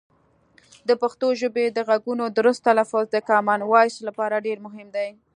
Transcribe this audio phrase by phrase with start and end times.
[0.87, 5.09] د پښتو ژبې د غږونو درست تلفظ د کامن وایس لپاره ډېر مهم دی.